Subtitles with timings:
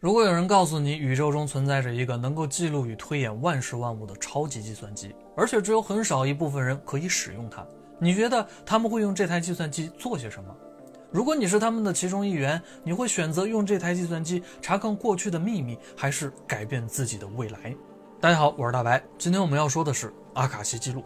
[0.00, 7.66] 如果有人告诉你宇宙中存在着一个能够记录与推演万事万物的超级计算机，而且只有很少一部分人可以使用它，
[7.98, 10.54] 你觉得他们会用这台计算机做些什么？
[11.10, 17.74] 如果你是他们的其中一员，你会选择用这台计算机查看过去的秘密，还是改变自己的未来？
[18.20, 21.02] 大家好，我是大白，今天我们要说的是阿卡西记录。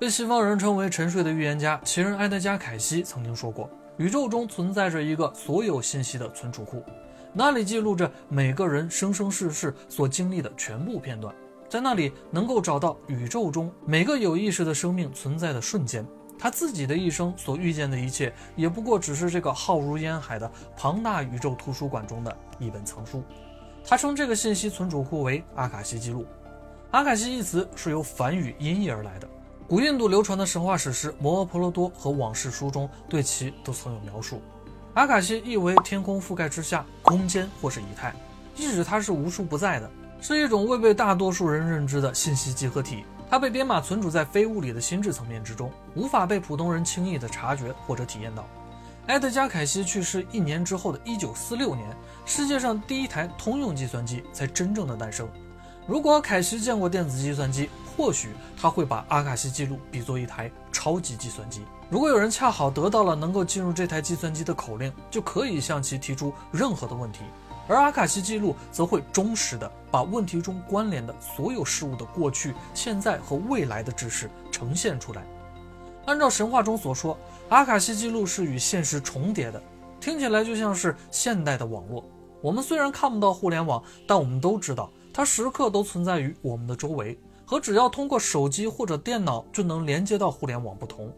[0.00, 3.70] 被西方人称为沉睡的预言家，奇人埃德加·凯西曾经说过。
[3.98, 6.82] 宇宙中存在着一个所有信息的存储库，
[7.32, 11.34] 那里记录着每个人生生世世所经历的全部片段，
[11.68, 16.06] 在那里能够找到宇宙中每个有意识的生命存在的瞬间。
[16.38, 23.22] 他自己的一生所遇见的一切，也不过只是这个浩如烟海的庞大宇宙图书馆中的一本藏书。
[23.84, 26.26] 他称这个信息存储库为阿卡西记录。
[26.90, 29.28] 阿卡西一词是由梵语音译而来的。
[29.72, 34.42] 古印度流传的神话史诗《摩诃婆罗多》和往事书中对其都曾有描述。
[34.92, 38.14] 阿卡西意为天空覆盖之下，空间或是仪态，
[38.54, 43.06] 意指它是无处不在的，是一种未被大多数人认知的信息集合体。
[43.30, 48.46] 它被编码存储在非物理的心智层面之中，无法被普通人轻易的察觉或者体验到。
[49.06, 51.88] 埃德加·凯西去世一年之后的一九四六年，
[52.26, 55.26] 世界上第一台通用计算机才真正的诞生。
[55.86, 61.62] 如果凯西见过电子计算机，或许他会把阿卡西记录比作一台超级计算机。
[61.90, 67.20] 如果有人恰好得到了能够进入这台计算机的口令，就可以向其提出任何的问题，
[67.66, 75.22] 而阿卡西记录则会忠实的把问题中关联的所有事物的过去、现在和未来的知识呈现出来。
[76.06, 79.60] 按照神话中所说，阿卡西记录是与现实重叠的，
[80.00, 82.04] 听起来就像是现代的网络。
[82.40, 87.18] 我们虽然看不到互联网，但我们都知道它时刻都存在于我们的周围。
[87.44, 91.12] 和只要通过手机或者电脑就能连接到互联网不同，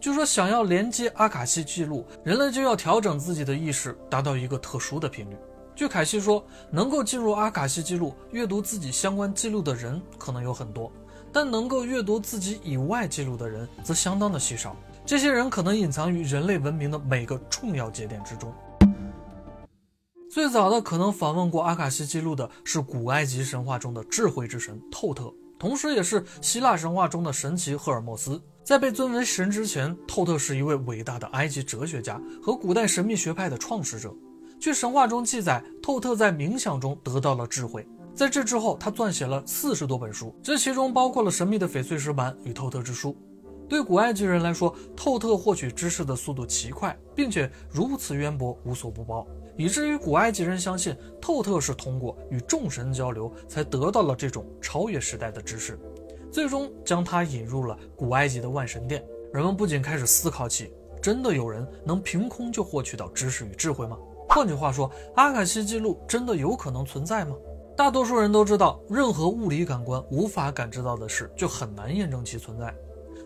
[0.00, 5.36] 据说想要连接阿卡西记录，人类就要调整自己的意识，达到一个特殊的频率。
[5.74, 10.92] 据凯西说，能够进入阿卡西记录、阅读自己相关记录的人可能有很多，
[11.32, 14.76] 但能够阅读自己以外记录的人则相当的稀少。
[15.04, 18.52] 这些人可能隐藏于人类文明的每个重要节点之中。
[20.30, 25.34] 最早的可能访问过阿卡西记录的是古埃及神话中的智慧之神透特。
[25.58, 28.40] 同时，也是希腊神话中的神奇赫尔墨斯。
[28.62, 34.14] 在被尊为神之前，透特是一位伟大的埃及哲学家和古代神秘学派的创始者。
[34.60, 37.84] 据神话中记载，透特在冥想中得到了智慧。
[38.14, 43.16] 在这之后，他撰写了四十多本书，这其中包括了神秘的翡翠石板与透特之书。
[43.68, 49.26] 对古埃及人来说，透特获取知识的速度奇快，并且如此渊博，无所不包。
[49.60, 55.78] 以至于古埃及人相信，透特是通过与众神交流才得到了这种超越时代的知识，
[56.32, 59.04] 最终将他引入了古埃及的万神殿。
[59.34, 60.72] 人们不仅开始思考起，
[61.02, 63.98] 真的有人能凭空就获取到知识与智慧吗？
[64.30, 67.36] 换句话说，阿卡西记录真的有可能存在吗？
[67.76, 72.74] 大多数人都知道，任何物理感官无法感知到的事，就很难验证其存在。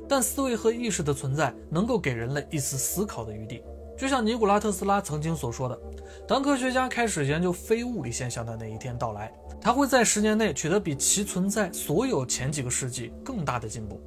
[0.08, 3.62] 但思维和意识的存在，能够给人类一丝思考的余地。
[3.96, 5.78] 就像尼古拉特斯拉曾经所说的，
[6.26, 14.00] 当科学家开始研究非物理现象的那一天到来，他会在十年内取得比其存在所有前几个世纪更大的进步。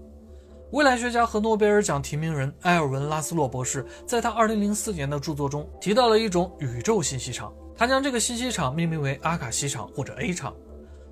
[0.72, 10.54] 未来学家和诺贝尔奖提名人埃尔文·拉斯洛博士在他2004年的著作中提到了一种宇宙信息场，他将这个信息场命名为阿卡西场或者 A 场。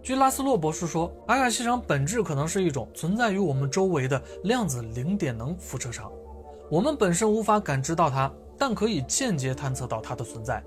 [0.04, 6.12] 据拉斯洛博士说，阿卡西场本质可能是一种存在于我们周围的量子零点能辐射场，
[6.70, 8.30] 我们本身无法感知到它。
[8.58, 10.64] 但可以间接探测到它的存在。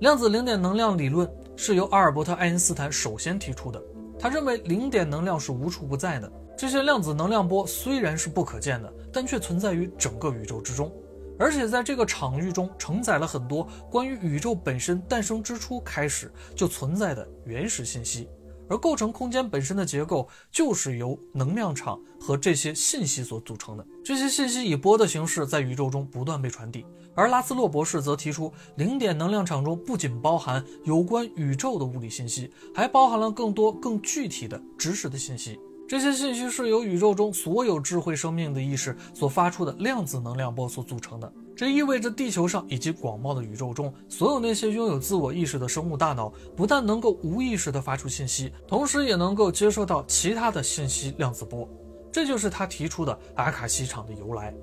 [0.00, 3.82] 量子零点能量理论是由阿尔伯特·爱因斯坦首先提出的。
[4.18, 6.32] 他认为零点能量是无处不在的。
[6.56, 10.92] 这些量子能量波虽然是不可见的，但却存在于整个宇宙之中，
[11.38, 18.28] 而且在这个场域中承载了很多关于宇宙本身诞生之初开始就存在的原始信息。
[18.66, 23.86] 而构成空间本身的结构，就是由能量场和这些信息所组成的。
[24.02, 26.86] 这些信息以波的形式在宇宙中不断被传递。
[27.14, 35.58] 而拉斯洛博士则提出，零点能量场中不仅包含有关宇宙的物理信息，还包含了更多更具体的知识的信息。
[35.86, 41.30] 这些信息是由宇宙中所有智慧生命的意识所发出的量子能量波所组成的。
[41.54, 51.68] 这意味着，地球上以及广袤的宇宙中，所有那些拥有自我意识的生物大脑，不但能够无意识地发出信息，同时也能够接收到其他的信息量子波。
[52.10, 54.54] 这就是他提出的阿卡西场的由来。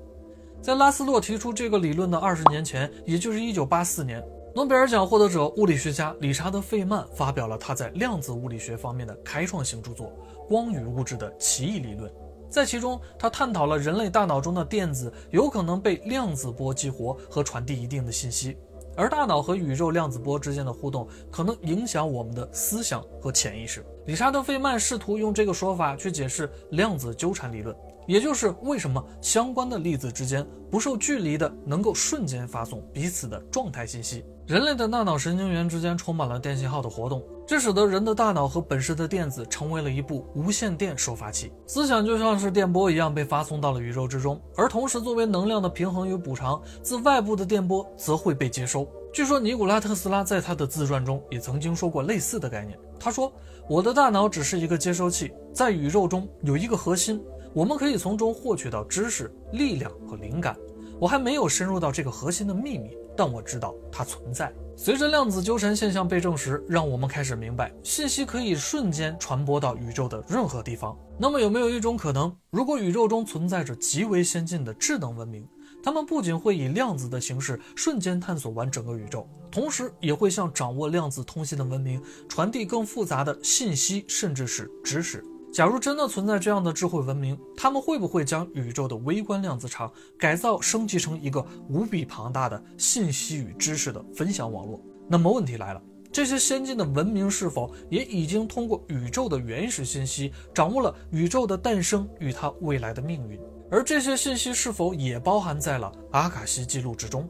[0.62, 4.24] 在拉斯洛提出这个理论的二十年前，也就是一九八四年，
[4.54, 10.06] 诺贝尔奖获得者物理学家理查德·费曼发表了他在量子物理学方面的开创性著作
[10.48, 12.08] 《光与物质的奇异理论》。
[12.48, 18.56] 在其中，他探讨了人类大脑中的电子有可能被量子波激活和传递一定的信息。
[18.94, 23.84] 而大脑和宇宙量子波之间的互动可能影响我们的思想和潜意识。
[24.06, 27.74] 理查德·费曼试图用这个说法去解释量子纠缠理论，
[28.06, 34.24] 也就是为什么相关的粒子之间不受距离的能够瞬间发送彼此的状态信息。
[34.46, 48.86] 人类的大脑神经元之间充满了电信号的活动，这使得人的大脑和本身的电子成为了一部无线电收发器，思想就像是电波一样被发送到了宇宙之中，而同时作为能量的平衡与补偿，自外部的电波则会被接收。
[49.12, 52.76] 据说尼古拉特斯拉在他的自传中也曾经说过类似的概念。
[52.98, 53.32] 他说
[53.68, 57.22] ：“我的大脑只是一个接收器，在宇宙中有一个核心，
[57.54, 60.56] 我们可以从中获取到知识、力量和灵感。
[60.98, 70.96] 我还没有深入到这个核心的秘密，但我知道它存在。”随着量子纠缠现象被证实，让我们开始明白，信息可以瞬间传播到宇宙的任何地方。
[71.18, 75.46] 那么，有没有一种可能，如果宇宙中存在着极为先进的智能文明？
[75.84, 85.24] 他们不仅会以量子的形式瞬间探索完整个宇宙，同时也会向掌握量子通信的文明传递更复杂的信息，甚至是知识。
[85.52, 94.80] 假如真的存在这样的智慧文明，他们会不会将宇宙的微观量子场改造升级成一个无比庞大的信息与知识的分享网络？
[95.06, 103.38] 那么问题来了，这些先进的文明是否也已经通过宇宙的原始信息掌握了宇宙的诞生与它未来的命运？
[103.70, 107.28] 而这些信息是否也包含在了阿卡西记录之中？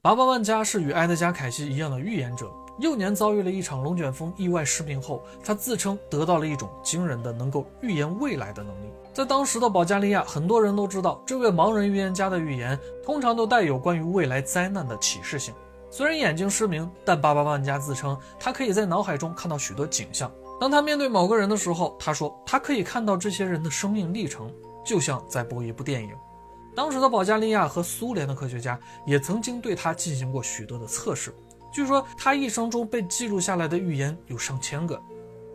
[0.00, 8.90] 巴巴万加是与埃德加·凯西一样的预言者，幼年遭遇了一场龙卷风意外失明后，他自称得到了一种惊人的能够预言未来的能力。
[9.12, 15.52] 在当时的保加利亚，很多人都知道这位盲人预言家的预言通常都带有关于未来灾难的启示性。
[15.90, 20.30] 虽然眼睛失明，但巴巴万加自称他可以在脑海中看到许多景象。
[20.58, 24.50] 当他面对某个人的时候，他说他可以看到这些人的生命历程，
[24.86, 26.14] 就像在播一部电影。
[26.76, 31.34] 当时的保加利亚和苏联的科学家也曾经对他进行过许多的测试。
[31.72, 35.00] 据说他一生中被记录下来的预言有上千个，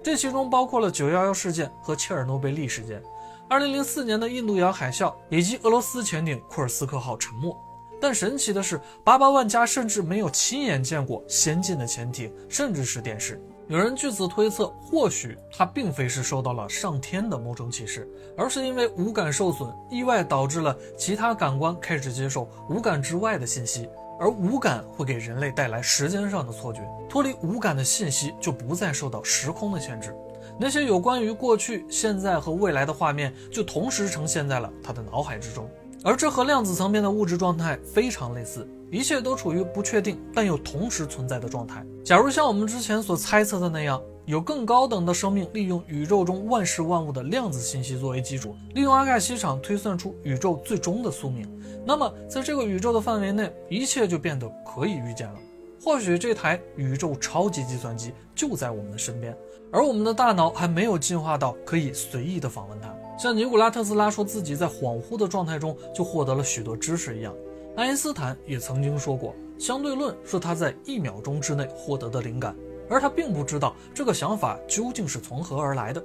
[0.04, 3.02] 这其中包括了911事件和切尔诺贝利事件、
[3.50, 7.56] 2004年的印度洋海啸以及俄罗斯潜艇库尔斯克号沉没。
[8.02, 13.42] 但神奇的是，巴巴万加甚至没有亲眼见过先进的潜艇，甚至是电视。
[13.68, 18.08] 有人据此推测，或许他并非是受到了上天的某种启示，
[18.38, 23.90] 而是因为五感受损，意外导致了其他感官开始接受五感之外的信息，
[24.20, 26.82] 而五感会给人类带来时间上的错觉。
[27.10, 30.16] 脱离五感的信息就不再受到时空的限制，
[30.60, 35.70] 那些有关于过去、现在和未来的画面就同时呈现在了他的脑海之中。
[36.04, 41.84] 而这和量子层面的物质状态非常类似，一切都处于不确定但又同时存在的状态。
[42.04, 51.48] 假如像我们之前所猜测的那样，有更高等的生命利用宇宙中万事万物的量子信息作为基础，利用阿盖西场推算出宇宙最终的宿命，
[51.86, 55.36] 那么在这个宇宙的范围内，一切就变得可以预见了。
[55.80, 59.38] 或许这台宇宙超级计算机就在我们的身边，
[59.72, 62.92] 而我们的大脑还没有进化到可以随意的访问它。
[63.20, 67.32] 像尼古拉特斯拉说自己在恍惚的状态中就获得了许多知识一样，
[67.76, 72.56] 爱因斯坦也曾经说过，相对论是他在一秒钟之内获得的灵感，
[72.90, 76.04] 而他并不知道这个想法究竟是从何而来的。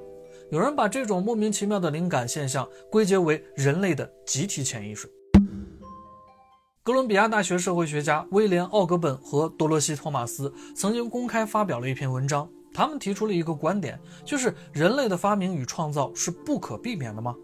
[0.50, 5.08] 有人把这种莫名其妙的灵感现象归结为人类的集体潜意识。
[6.82, 12.48] 哥伦比亚大学社会学家威廉·奥格本和多罗西·托马斯曾经公开发表了一篇文章。
[12.72, 17.34] 他们提出了一个观点，就是人类的发明与创造是不可避免的吗？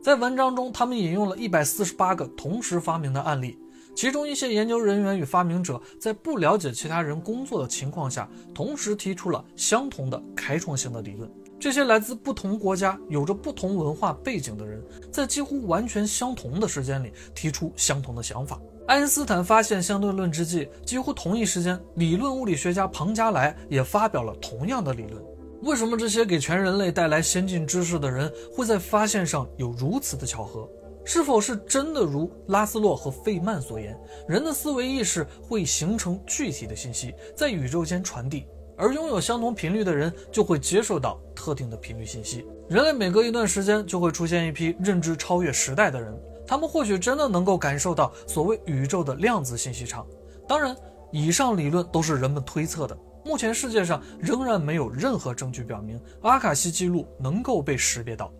[0.00, 3.58] 在文章中，他们引用了一百四十八个同时发明的案例，
[3.98, 11.28] 其中一些研究人员与发明者在不了解其他人工作的情况下，同时提出了相同的开创性的理论。
[11.58, 18.60] 这些来自不同国家、有着不同文化背景的人，在几乎完全相同的时间里提出相同的想法。
[18.86, 25.20] 爱因斯坦发现相对论之际，几乎同一时间，理论物理学家庞加莱也发表了同样的理论。
[25.62, 30.68] 为什么这些给全人类带来先进知识的人会在发现上有如此的巧合？
[31.08, 33.98] 是否是真的如拉斯洛和费曼所言，
[34.28, 38.46] 人的思维意识会形成具体的信息，在宇宙间传递，
[38.76, 42.46] 而拥有相同频率的人就会接受到特定的频率信息？
[42.68, 46.14] 人类每隔一段时间就会出现一批认知超越时代的人。
[46.46, 50.06] 他们或许真的能够感受到所谓宇宙的量子信息场。
[50.46, 50.76] 当然，
[51.10, 52.94] 以上理论都是人们推测的。
[53.24, 58.30] 目前世界上仍然没有任何证据表明阿卡西记录能够被识别到。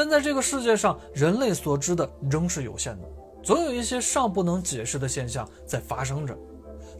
[0.00, 3.08] 但在这个世界上，人类所知的仍是有限的，
[3.42, 6.34] 总有一些尚不能解释的现象在发生着。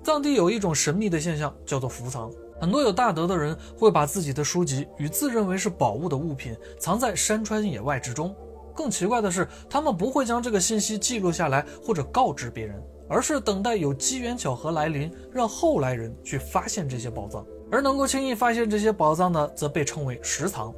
[0.05, 2.31] 藏地有一种神秘的现象，叫做伏藏。
[2.61, 8.37] 很多有大德的人会把自己的书籍与自认为是宝物的物品藏在山川野外之中。
[8.75, 12.79] 更奇怪的是，他们不会将这个信息记录下来或者告知别人，
[13.09, 17.43] 而是等待有机缘巧合来临，让后来人去发现这些宝藏。
[17.71, 20.71] 而能够轻易发现这些宝藏的，则被称为石藏。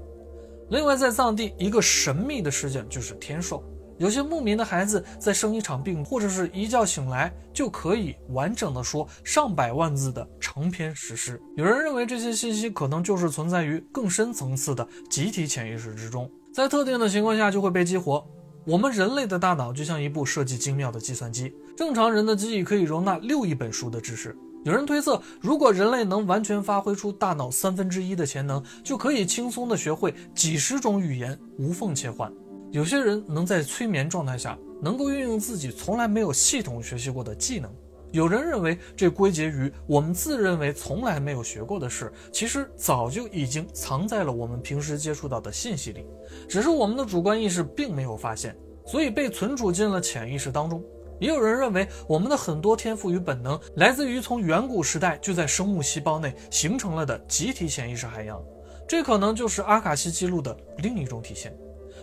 [0.72, 3.62] 另外，在藏地，一个神秘的事件就是天寿。
[3.98, 11.38] 有些牧民的孩子在生一场病，或者是一觉醒来，就可以完整的说上百万字的长篇史诗。
[11.56, 18.26] 有人认为这些信息可能就是存在于更深层次的集体潜意识之中，在特定的情况下就会被激活。
[18.64, 24.34] 我们人类的大脑就像一部设计精妙的计算机，正常人的记忆可以容纳六亿本书的知识。
[24.64, 32.33] 有人推测，如果人类能完全发挥出大脑三分之一的潜能，就可以轻松地学会几十种语言，无缝切换。
[32.71, 37.69] 有些人能在催眠状态下，能够运用自己从来没有系统学习过的技能。
[38.12, 46.07] 有人认为，这归结于我们自认为从来没有学过的事，其实早就已经藏在了我们平时接触到的信息里，
[46.49, 50.81] 只是我们的主观意识并没有发现，所以被存储进了潜意识当中。
[51.22, 58.42] 也有人认为，我们的很多天赋与本能来自于从远古时代就在生物细胞内形成了的集体潜意识海洋，
[58.88, 61.56] 这可能就是阿卡西记录的另一种体现。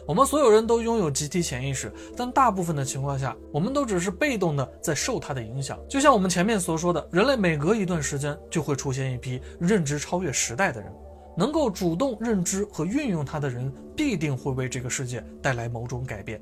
[0.08, 5.78] 我们所有人都拥有集体潜意识，但大部分的情况下，我们都只是被动的在受它的影响。
[5.90, 10.90] 就像我们前面所说的，人类每隔一段时间就会出现一批认知超越时代的人，
[11.36, 16.42] 能够主动认知和运用它的人，必定会为这个世界带来某种改变。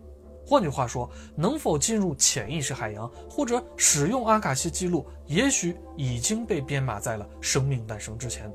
[0.49, 8.49] 换句话说，能否进入潜意识海洋，或者使用阿卡西记录，也许已经被编码在了生命诞生之前。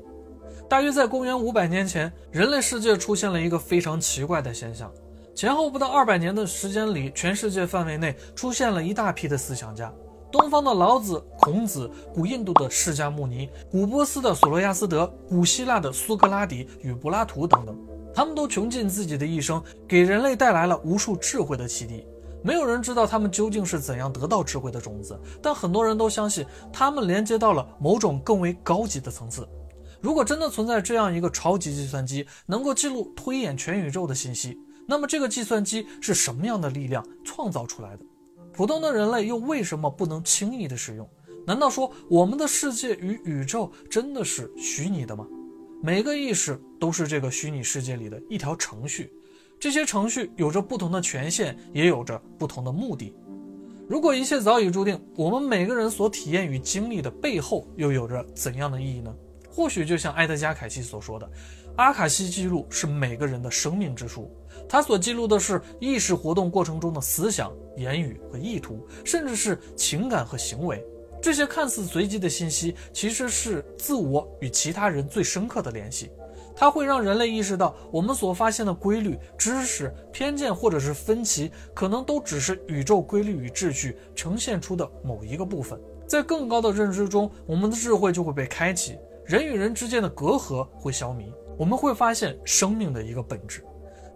[0.67, 4.91] 大约在公元五百年前，人类世界出现了一个非常奇怪的现象：
[5.35, 9.93] 前后不到二百年的时间里，全世界范围内出现了一大批的思想家，
[10.33, 17.77] 东方的老子、孔子，古印度的释迦牟尼，古波斯的索罗亚斯德，古希腊的苏格拉底与柏拉图等等。
[18.15, 22.03] 他们都穷尽自己的一生，给人类带来了无数智慧的启迪。
[22.41, 29.47] 没有人知道他们究竟是怎样得到智慧的种子，但很多人都相信他们连接到了某种更为高级的层次。
[30.01, 38.03] 如果真的存在这样一个超级计算机，能够记录推演全宇宙的信息，那么这个计算机是什么样的力量创造出来的？
[38.53, 41.09] 普通的人类又为什么不能轻易的使用？
[41.45, 45.27] 难道说我们的世界与宇宙真的是虚拟的吗？
[45.81, 49.11] 每个意识都是这个虚拟世界里的一条程序，
[49.59, 53.13] 这些程序有着不同的权限，也有着不同的目的。
[53.89, 59.13] 如果一切早已注定，我们每个人所体验与经历的背后又有着怎样的意义呢？
[59.53, 61.29] 或许就像埃德加·凯西所说的，
[61.75, 64.35] 阿卡西记录是每个人的生命之书，
[64.67, 70.83] 它所记录的是意识活动过程中的思想、言语和意图，甚至是情感和行为。
[71.21, 76.09] 这些看似随机的信息，其实是自我与其他人最深刻的联系。
[76.55, 85.79] 它会让人类意识到，我们所发现的规律、知识、偏见或者是分歧，可能都只是宇宙规律与秩序呈现出的某一个部分。
[86.07, 91.33] 在更高的认知中，我们的智慧就会被开启，人与人之间的隔阂会消弭。
[91.57, 93.63] 我们会发现生命的一个本质。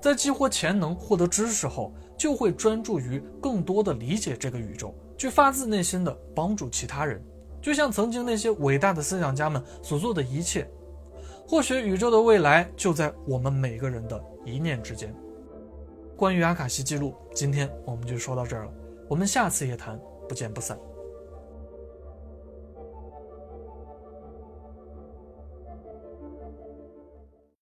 [0.01, 4.93] 在激活潜能、获得知识后，就会专注于更多的理解这个宇宙。
[5.17, 7.19] 去发自内心的帮助其他人，
[7.59, 10.69] 就像曾经那些伟大的思想家们所做的一切。
[11.47, 15.11] 或许宇宙的未来就在我们每个人的一念之间。
[16.15, 18.71] 关于阿卡西记录，今天我们就说到这儿了，
[19.07, 19.99] 我们下次夜谈
[20.29, 20.77] 不见不散。